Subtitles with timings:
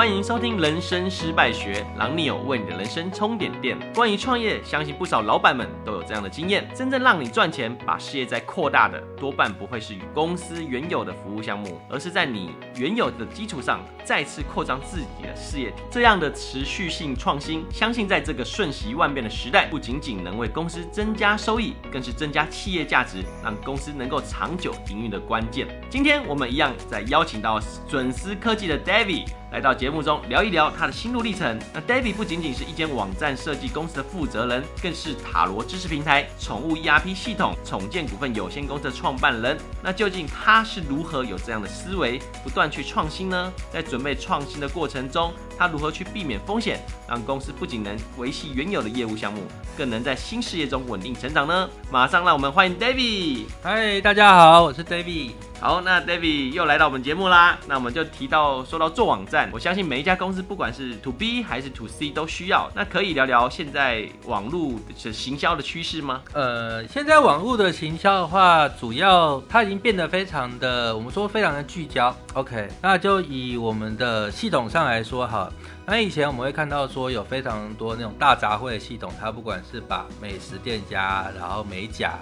[0.00, 3.76] 欢迎收听《人生失败学》，郎 Neo 为你的人生充点电。
[3.94, 15.70] 关于创业，相信不少老板们都有这样的经验：真正让你赚钱、把事业再扩大的，多半不会是与公司原有的服务项目，而是在你原有的基础上再次扩张自己的事业。
[15.90, 25.68] 这样的持续性创新，相信在这个瞬息万变的时代，不仅仅能为公司增加收益，更是增加企业价值，让公司能够长久营运的关键。
[25.90, 29.26] 今天我们一样在邀请到准思科技的 David。
[29.52, 31.58] 来到节目中聊一聊他的心路历程。
[31.74, 39.58] 那 David 不仅仅是一间网站设计公司的负责人，更是塔罗知识平台宠物 ERP 系统宠健股份有限公司的创办人。
[39.82, 43.52] 那究竟他是如何有这样的思维，不断去创新呢？
[43.72, 49.42] 在准备创新的过程中，他如何去避免风险，让公司不仅能维系原有的业务项目，
[49.76, 51.68] 更能在新事业中稳定成长呢？
[51.90, 53.46] 马上让我们欢迎 David。
[53.64, 55.32] 嗨，大家好，我是 David。
[55.60, 57.58] 好，那 David 又来到我们节目啦。
[57.66, 62.70] 那我们就提到说到做网站，我相信每一家公司不管是 To B 还是 To C 都需要。
[62.74, 64.72] 那可以聊聊现在网络
[65.04, 66.22] 的行销的趋势吗？
[66.32, 72.16] 呃，现在网络的行销的话，主要它已经变得非常的，我们说非常的聚焦。
[72.32, 75.52] OK，那就以我们的系统上来说哈，
[75.90, 82.16] 那以前我们会看到说有非常多那种大杂烩的系统，它不管是把美食店家，然后美甲。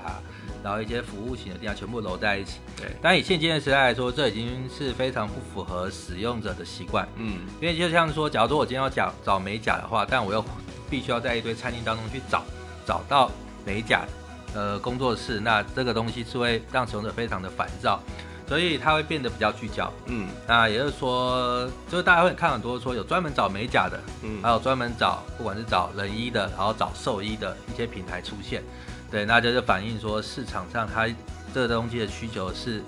[0.64, 2.88] 然后一些服务型的店家全部揉在一起，对。
[3.00, 7.42] 但以现今的时代来说，这已经是非常不符合使用者的习惯，嗯。
[7.60, 10.44] 因为就像说，假如说我今天要找找美甲的话，但我又
[10.90, 12.42] 必须要在一堆餐厅当中去找
[12.84, 13.30] 找到
[13.64, 14.04] 美甲
[14.52, 18.02] 呃工作室，那这个东西是会让使用者非常的烦躁，
[18.48, 20.26] 所以它会变得比较聚焦，嗯。
[20.46, 28.62] 那也就是说，就是大家会看很多说有专门找美甲的，嗯，还有专门找不管是找人医的，然后找兽医的一些平台出现。
[29.10, 31.06] 对，那就是反映说市场上它
[31.54, 32.82] 这个东西的需求是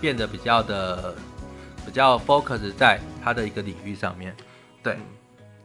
[0.00, 1.14] 变得比较的
[1.86, 4.34] 比较 focus 在它的一个领域上面，
[4.82, 4.96] 对。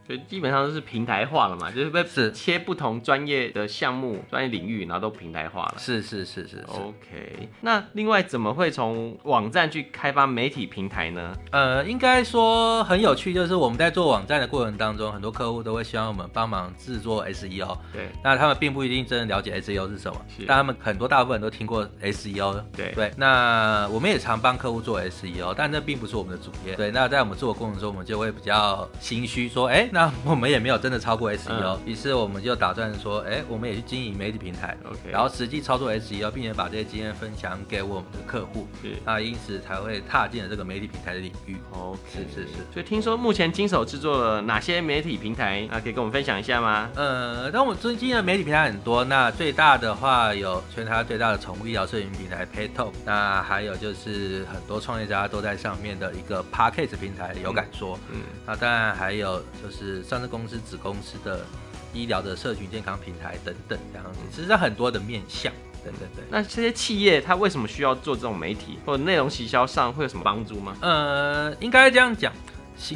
[0.06, 5.74] 所以基本上都是平台化了嘛，就是被是切不同专业的项目、专业领域，然后都平台化了。
[5.78, 6.64] 是是是是，是。
[6.68, 11.34] OK，那另外怎么会从网站去开发媒体平台呢？
[11.50, 17.74] 呃，应该说很有趣，就是我们在做网站的过程当中，很多客户都会希望我们帮忙制作 SEO。
[17.90, 18.08] 对。
[18.22, 20.44] 那他们并不一定真的了解 SEO 是什么，是。
[20.46, 22.62] 但他们很多大部分人都听过 SEO。
[22.76, 23.10] 对对。
[23.16, 26.74] 那我们也常帮客户做 SEO，但那并不是我们的主业。
[26.74, 26.90] 对。
[26.90, 29.88] 那在我们做的过程中，我们就会比较心虚，说，哎。
[29.94, 41.56] 那我们也没有真的超过 SEO，于、嗯、是我们就打算说，哎，我们也去经营媒体平台，OK，然后实际操作 SEO，并且把这些经验分享给我们的客户，是，那因此才会踏进了这个媒体平台的领域。
[41.70, 42.54] OK，是是是。
[42.72, 45.78] 所以听说目前经手制作了哪些媒体平台啊？
[45.78, 46.90] 可以跟我们分享一下吗？
[46.96, 60.26] 呃，但我最近的媒体平台很多，那最大的话有全台最大的宠物医疗社群平台 PetTalk，那还有就是很多创业家都在上面的一个 Podcast 平台有感说，嗯，那当然还有就是上市。
[60.26, 61.44] 公司子公司的
[61.92, 65.52] 医疗的社群健康平台等等这样子，其实很多的面向
[65.82, 66.24] 对对对。
[66.28, 70.76] 那这些企业它为什么需要做这种媒体或者内容行销上会有什么帮助吗？
[70.80, 72.32] 呃，应该这样讲。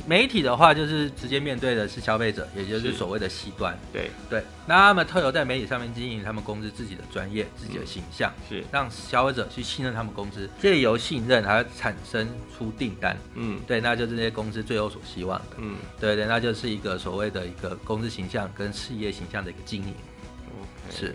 [0.06, 3.78] 媒体的话，就是直接面对的是消费者，也就是所谓的 C 端。
[3.92, 13.16] 对对，那他们特有在媒体上面经营他们公司自己的专业、自己的形象，是让消费者去信任他们公司，借由信任还要产生出订单。
[13.34, 15.56] 嗯，对，那就是这些公司最有所希望的。
[15.58, 19.94] 嗯，对对，那就是一个所谓的一个公司形象跟事业形象的一个经营。
[20.90, 21.00] Okay.
[21.00, 21.14] 是，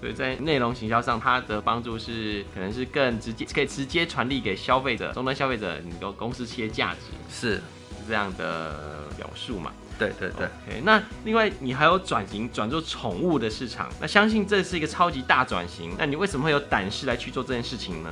[0.00, 7.62] 所以在内容行销上，它的帮助是可能是更直接，可以直接传递给消费者、终端消费者，你的公司企业价值是。
[8.06, 9.72] 这样的表述嘛？
[9.98, 10.46] 对对对。
[10.46, 15.94] Okay, 那另外你还有转型转做宠物的市场，那相信这是一个超级大转型。
[15.98, 18.10] 那你为什么会有胆识来去做这件事情呢？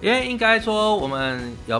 [0.00, 1.76] 因 为应该说我们有，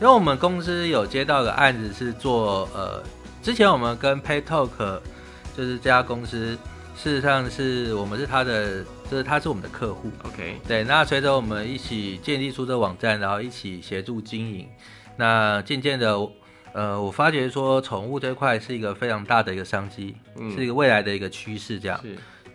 [0.00, 3.02] 因为我们公司有接到个案子是做呃，
[3.42, 5.00] 之前我们跟 PayTalk
[5.56, 6.56] 就是这家公司，
[6.96, 10.12] 事实上是我们是他的，就是他是我们的客户。
[10.22, 10.84] OK，对。
[10.84, 14.68] 那随着我们一起建立出这个网站，然后一起协助经营，
[15.16, 16.16] 那渐渐的。
[16.72, 22.00] 呃，我发觉说宠物这块是一个非常大的一个商机，嗯，是一个未来的一个趋势，这样。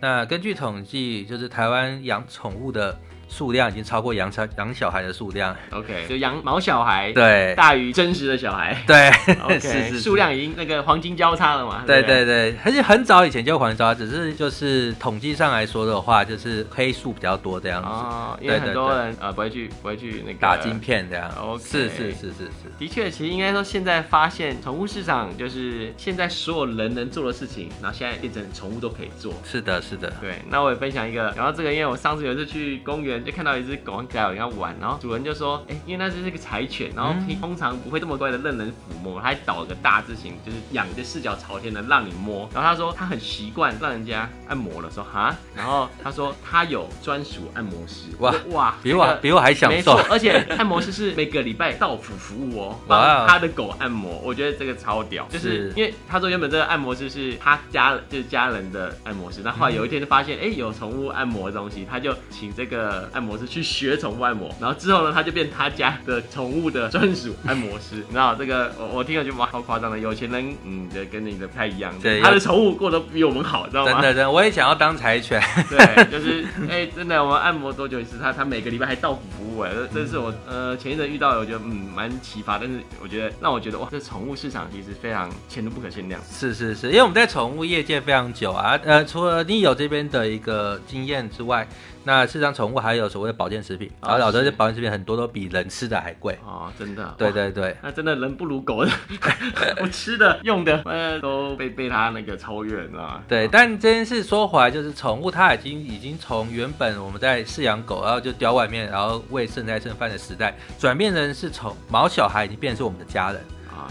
[0.00, 2.98] 那根据统计，就是台湾养宠物的。
[3.28, 9.08] 数量已经超过养小养小孩的数量，OK，就养毛小孩，对，大于真实的小孩，对，
[9.42, 11.82] OK，是是，数量已经那个黄金交叉了嘛？
[11.86, 17.88] 对对对，而且很早以前就黄金交叉，只是就是统计上来说的话，就是黑数比较多这样子。
[17.88, 21.28] 哦，因为很多人呃不会去不会去那个打晶片这样。
[21.40, 29.34] OK，是是是是是，的确，其实应该说现在发现宠物市场就是现在所有人能做的事情，然后现在变成宠物都可以做。
[29.44, 30.12] 是的，是的。
[30.20, 33.15] 对，那我也分享一个，然后这个因为我上次有一次去公园。
[33.16, 42.48] 园就看到一只狗很可爱，要玩，然后主人就说，哎、欸，因为那只是个柴犬，然后通常不会这么乖的任人抚摸，它还倒了个大字形，就是仰着四脚朝天的让你摸。
[42.54, 55.72] 然后他说他很习惯让人家按摩了，说哈，然后他说他有专属按摩师，哇哇，比我、这个、比我还享受，而且按摩师是每个礼拜到府服务哦，帮他的狗按摩，我觉得这个超屌，就是。
[55.76, 73.92] 因为他说原本这个按摩师是他家就是家人的按摩师，那后来有一天就发现哎、欸、有宠物按摩的东西，他就请这个按摩师去学宠物按摩，然后之后呢他就变他家的宠物的专属按摩师，你知道这个我我听了就哇好夸张的，有钱人嗯的跟你的不太一样，对，他的宠物过得比我们好，知道吗？
[73.92, 78.16] 真的真的，我也想要当柴犬，对，就是哎、欸、真的我们按摩多久一次？
[78.20, 91.66] 他他每个礼拜还到府服务哎，这这是我呃前一阵遇到的，我觉得嗯蛮奇葩，但是我觉得让我觉得哇这宠物市场其实非常前途不可限量， 是是是，因为我们在宠物业界非常久啊，呃除了你有这边的一个经验之外。
[92.06, 97.12] 那事实上，宠物还有所谓的保健食品，然后老的这保健食品很多都比人吃的还贵哦，真的。
[97.18, 98.90] 对对对，那真的人不如狗的，
[99.82, 103.22] 我吃的用的呃都被被它那个超越，你知道吗？
[103.26, 113.40] 对，但这件事说回来，就是宠物它已经已经从原本我们在饲养狗，然后就叼外面，然后喂剩菜剩饭的时代，转变成是从毛小孩已经变成是我们的家人。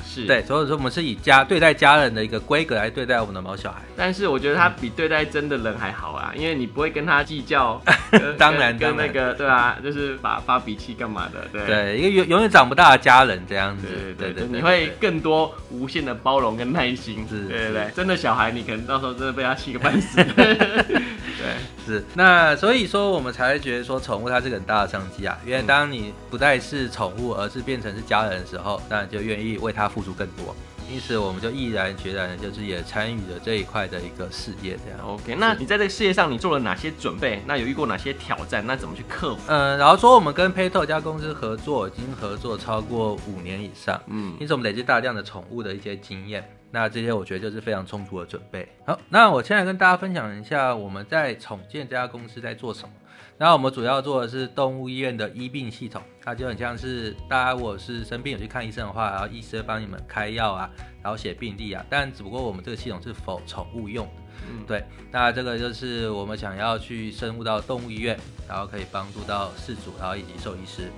[0.05, 3.81] 是对，所以说我们是以家对待家人的一个规格来对待我们的毛小孩。
[3.95, 7.81] 但是我觉得他比对待真的人还好啊，因为你不会跟他计较。
[8.37, 11.47] 当然，跟那个对啊，就是发发脾气干嘛的？
[11.51, 13.87] 对对，一个永永远长不大的家人这样子。
[14.17, 17.25] 对对对，你会更多无限的包容跟耐心。
[17.27, 20.21] 是，对对对，真的小孩你可能到时候真的被他气个半死。
[21.45, 22.03] 对，是。
[22.15, 30.55] 那所以说我们才会觉得说宠物它是个很大的商机啊，因为当你不再是宠物，而是变成是家人的时候，那就愿意为它付出更多。
[30.87, 34.99] 因此，我们就毅然决然的，就是也参与了这一块的一个事业，这样。
[35.03, 37.41] OK，那你在这个事业上，你做了哪些准备？
[37.47, 38.63] 那有遇过哪些挑战？
[38.67, 39.41] 那怎么去克服？
[39.47, 43.99] 嗯，然后说我们跟 Petal 这家公司合作，已经合作超过五年以上。
[44.05, 46.47] 嗯，因此我们累积大量的宠物的一些经验。
[46.75, 48.67] 那这些我觉得就是非常充足的准备。
[48.85, 52.89] 好，那我现在跟大家分享一下我们在宠健这家公司在做什么。
[53.37, 60.69] 那我们主要做的是动物医院的医病系统，它就很像是大家如果是生病有去看医生的话，然后医生帮你们开药啊，
[61.01, 61.81] 然后写病历啊。
[61.89, 64.11] 但只不过我们这个系统是 for 宠物用的，
[64.49, 64.83] 嗯，对。
[65.13, 68.19] 那这个就是我们想要去深入到动物医院，
[68.49, 70.91] 然后可以帮助到事主，然后以及兽医师。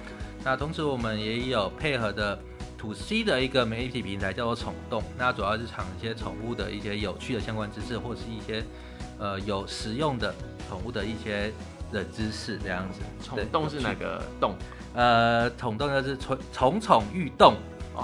[0.43, 2.39] 那同时我们也有配合的
[2.77, 5.03] to C 的一个媒体平台，叫做宠动。
[5.17, 8.63] 那主要是讲一些宠物的一些有趣的相关知识，或是一些
[9.17, 10.33] 呃有实用的
[10.69, 11.51] 宠物的一些。
[11.89, 14.53] 的知识这样子，宠动是哪个动？
[14.93, 17.55] 呃，宠动就是宠宠宠欲动。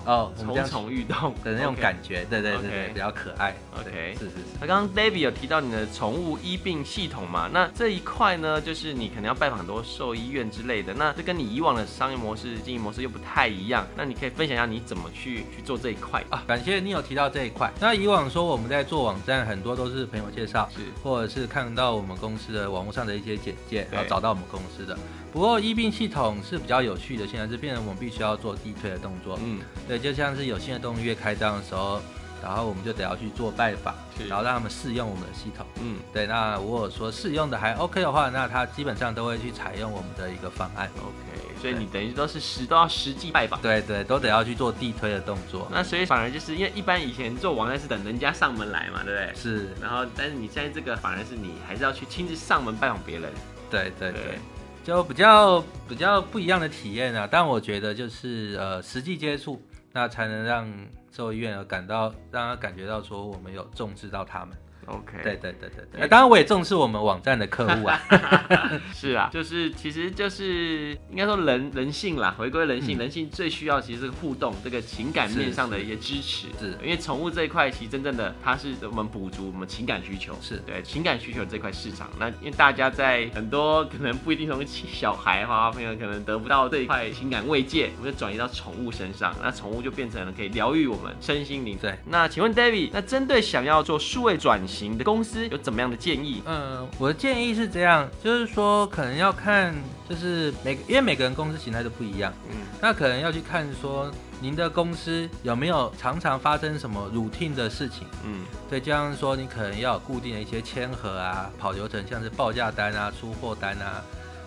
[0.06, 3.56] 哦，宠宠欲动的那种感觉，对对对对，比较可爱。
[3.80, 4.42] OK，是是是。
[4.62, 7.50] 那刚刚 David 有提到你的宠物医病系统嘛？
[7.52, 13.86] 那这一块呢，就是你可能要拜访很多兽医院之类的，那这跟你以往的商业模式、经营模式又不太一样。
[13.96, 16.44] 那你可以分享一下你怎么去去做这一块啊？
[16.48, 17.72] 感谢你有提到这一块。
[17.80, 24.98] 那以往说我们在做网站，很多都是朋友介绍，是或者是看到我们公司的网络上的一些简介，然后找到我们公司的。
[25.34, 29.40] 不过医病系统是比较有趣的，现在是变成我们必须要做地推的动作。
[29.44, 32.00] 嗯，对，就像是有新的动物医院开张的时候，
[32.42, 33.96] 然后我们就得要去做拜访，
[34.30, 35.66] 然后让他们试用我们的系统。
[35.82, 40.88] 嗯，对，那如果说试用的还 OK 的话，那他基本上都会去采用我们的一个方案。
[40.98, 43.60] OK，所以你等于都是实都要实际拜访。
[43.60, 45.68] 对对，都得要去做地推的动作。
[45.72, 49.34] 那所以反而就是因为一般以前做网站是等人家上门来嘛，对不对？
[49.36, 49.70] 是。
[49.82, 53.32] 然后，但是你现在这个反而是你还是要去亲自上门拜访别人。
[53.72, 54.22] 对对对。
[54.22, 54.40] 对
[54.84, 59.62] 就比较比较不一样的体验啊，但我觉得就是呃实际接触，
[59.94, 60.70] 那才能让
[61.10, 64.58] 这位院感到让他感觉到说我们有重视到他们。
[64.88, 68.00] OK，对对对对对，当然我也重视我们网站的客户啊。
[68.94, 76.48] 是啊，就是其实就是应该说人人性啦，回归人性，嗯、人性最需要其实是互动，这个情感面上的一些支持。
[76.60, 80.38] 是，因为宠物这一块其实真正的它是我们补足我们情感需求。
[80.42, 91.78] 是对情感需求这块市场，那因为大家在很多可能不一定从小孩哈朋友可能得不到这一块情感慰藉，我们就转移到宠物身上，那宠物就变成了可以疗愈我们身心灵。
[91.82, 96.42] 对，那请问 David，那针对想要做数位转型型的公司有怎么样的建议？
[96.46, 99.74] 嗯，我的建议是这样，就是说可能要看，
[100.10, 104.12] 就是每个，因为每个人公司形态都不一样，嗯，那可能要去看说
[104.42, 114.04] 您的公司有没有常常发生什么 routine 的事情，嗯，对，就像说你可能要有固定的一些签核啊，跑流程，像是报价单啊、出货单啊，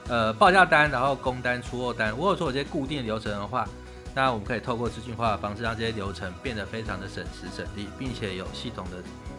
[0.09, 2.11] 呃，报价单，然后工单、出货单。
[2.11, 3.67] 如果说有这些固定的流程的话，
[4.15, 8.97] 那我们可以透过资讯化的方式，让这些流程变得非常的省时省力，并且有系统的。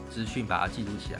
[0.09, 1.19] 资讯把它记录起来，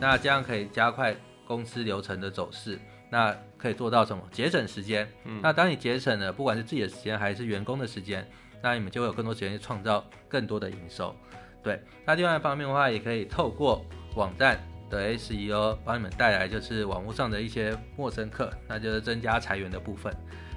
[0.00, 1.14] 那这样可以加快
[1.46, 2.78] 公司流程的走势，
[3.10, 4.22] 那可以做到什么？
[4.32, 5.08] 节省时间。
[5.24, 8.26] 嗯，那当你节省了，不管是自己的时间还是员工的时间，
[8.62, 11.14] 那你们就会有更多时间去创造更多的营收。
[11.62, 13.84] 对，那另外一方面的话，也可以透过
[14.16, 14.58] 网站
[14.90, 20.12] 的 SEO 帮你们带来就是网络上的一些陌生客，那就是增加裁员的部分。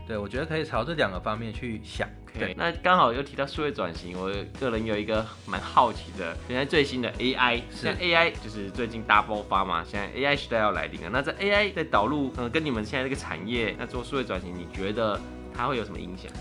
[0.08, 2.10] 对，我觉得可以朝这两个方面去想。
[2.38, 11.10] 对，那刚好又提到数位转型，我个人有一个蛮好奇的，现在最新的 AI，现在 AI 就是最近大爆发嘛，现在 AI 时代要来临了。
[11.12, 15.20] 那这 AI 在导入，嗯，跟你们现在这个产业，那做数位转型，你觉得
[15.56, 16.32] 它会有什么影响？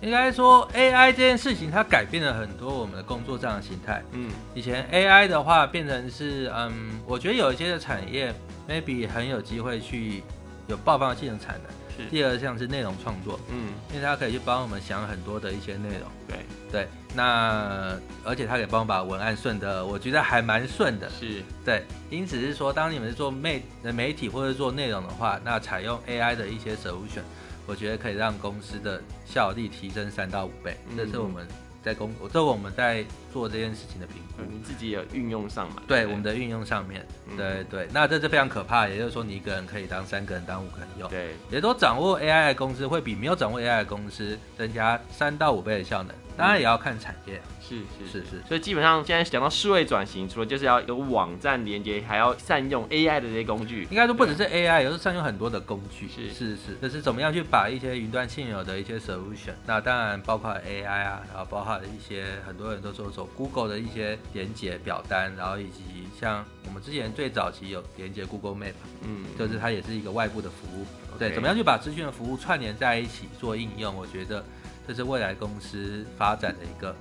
[0.00, 4.02] 应该说 AI 这件事情，它改变了很多我们的工作这样的形态。
[4.12, 8.32] 嗯，以前 AI 的话变成是，嗯，我觉得有一些的产业
[8.66, 10.22] maybe 很有机会去
[10.68, 11.79] 有爆发性的产能。
[12.08, 16.38] 第二项是内容创作，嗯，因为它可以去帮我们想很多的一些内容，对。
[16.70, 21.42] 对，那而且它可以帮我把文案顺的，我觉得还蛮顺的，是。
[21.64, 27.22] 对，因此是说，当你们是做媒媒体或者做内容的话，那采用 AI 的一些 solution，
[27.66, 31.44] 我觉得可以让公司的效率提升三到五倍，嗯，这是我们。
[31.82, 34.42] 在工，这我们在做这件事情的评估。
[34.50, 35.82] 你自己有运用上嘛？
[35.86, 37.06] 对，我们的运用上面，
[37.36, 37.88] 对对。
[37.92, 41.08] 那这是非常可怕，也就是说，你一个人可以当三个人当五个人用。
[41.08, 46.14] 对，也都掌握 AI 的公司会比没有掌握 AI 的公司增加三到五倍的效能。
[46.40, 47.40] 当然也要看产业。
[47.60, 53.86] 是是是是，所以基本上现在讲到数位转型，除了就是要有网站连接，还要善用 AI 的这些工具。
[53.90, 56.08] 应该说不只是 AI，也是善用很多的工具。
[56.08, 70.84] 是是是，就是怎么样去把一些云端现有的一些 solution，那当然包括 AI 啊，然后包括一些很多人都说走 Google 的一些连接表单，然后以及像我们之前最早期有连接 Google Map，嗯，就是它也是一个外部的服务。
[71.20, 73.94] 对，怎么样去把资讯的服务串联在一起做应用？
[73.94, 74.42] 我觉得
[74.86, 76.94] 这是未来公司发展的一个。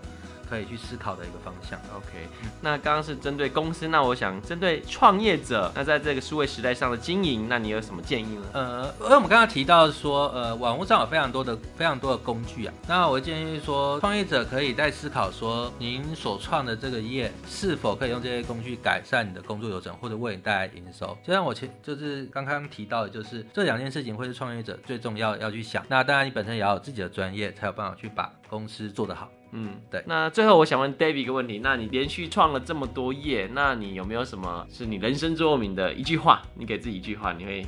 [0.49, 1.79] 可以去思考的一个方向。
[1.95, 2.27] OK，
[2.61, 8.43] 那刚刚是针对公司，那我想针对创业者，那在这个数位时代上的经营，那你有什么建议呢？
[8.53, 21.17] 呃，因为我们刚刚提到说，呃，网络上有非常多的非常多的工具啊，那我建议说，创业者可以在思考说，您所创的这个业是否可以用这些工具改善你的工作流程，或者为你带来营收。
[21.23, 25.85] 就像我前就是刚刚提到的，就是这两件事情会是创业者最重要要去想。
[25.87, 29.29] 那当然，你本身也要有自己的专业，才有办法去把公司做得好。
[29.51, 30.03] 嗯，对。
[30.05, 36.41] 那最后我想问 David 一个问题，那你连续创了这么多页，那你有没有什么是你人生座右铭的一句话？
[36.55, 37.65] 你给自己一句话，你会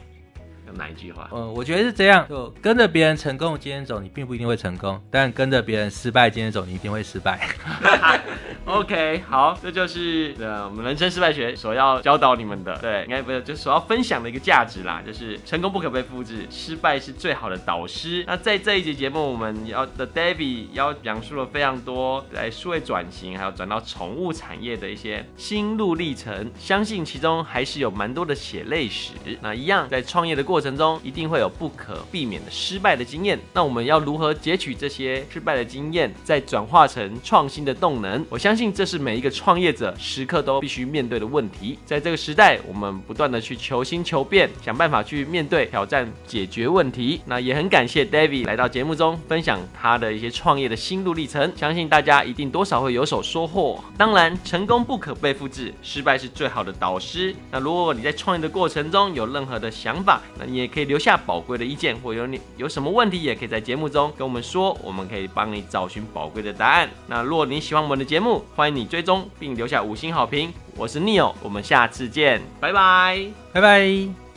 [0.78, 1.30] 哪一句话？
[1.32, 7.40] 嗯，我觉得是这样，就跟着别人成功的经验走，你并不一定会成功；但跟着别人失败的经验走，你一定会失败。
[8.66, 18.24] OK，好，这就是呃我们人生失败学所要教导你们的，对，应该不是，就所要分享的一个价值啦，就是成功不可被复制，失败是最好的导师。
[18.28, 29.14] 那在这一集节目，我们要的 David 要讲述了非常多来数位转型，还有转到宠物产业的一些心路历程，相信其中还是有蛮多的血泪史。
[29.42, 33.38] 那一样在创业的过程程中，一定会有不可避免的失败的经验。
[33.54, 38.26] 那我们要如何截取这些失败的经验，再转化成创新的动能？
[38.30, 38.62] 我相信。
[38.74, 41.80] 这是每一个创业者时刻都必须面对的问题。
[41.84, 47.22] 在这个时代，我们不断的去求新求变，想办法去面对挑战，解决问题。
[47.26, 53.84] 那也很感谢 David 来到节目中分享他的一些创业的心路历程，相信大家一定多少会有所收获。
[53.98, 57.36] 当然，成功不可被复制，失败是最好的导师。
[57.50, 66.90] 那如果你在创业的过程中有任何的想法，那你也可以留下宝贵的意见，或有你有什么问题，也可以在节目中跟我们说，我们可以帮你找寻宝贵的答案。
[67.08, 74.31] 那如果你喜欢我们的节目，欢迎你追踪并留下五星好评，我是 Neil，我们下次见，拜拜，拜拜。